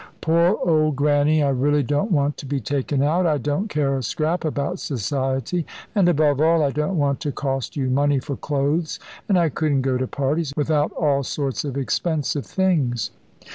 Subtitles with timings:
[0.19, 3.27] "Poor dear Grannie, I really don't want to be taken out.
[3.27, 7.75] I don't care a scrap about Society and, above all, I don't want to cost
[7.77, 8.97] you money for clothes,
[9.29, 13.11] and I couldn't go to parties without all sorts of expensive things."